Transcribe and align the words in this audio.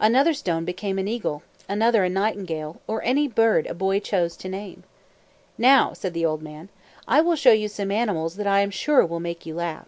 Another 0.00 0.34
stone 0.34 0.64
became 0.64 0.98
an 0.98 1.06
eagle, 1.06 1.44
another 1.68 2.02
a 2.02 2.08
nightingale, 2.08 2.80
or 2.88 3.04
any 3.04 3.28
bird 3.28 3.68
a 3.68 3.72
boy 3.74 4.00
chose 4.00 4.36
to 4.38 4.48
name. 4.48 4.82
"Now," 5.56 5.92
said 5.92 6.12
the 6.12 6.26
old 6.26 6.42
man, 6.42 6.70
"I 7.06 7.20
will 7.20 7.36
show 7.36 7.52
you 7.52 7.68
some 7.68 7.92
animals 7.92 8.34
that 8.34 8.48
I 8.48 8.62
am 8.62 8.72
sure 8.72 9.06
will 9.06 9.20
make 9.20 9.46
you 9.46 9.54
laugh." 9.54 9.86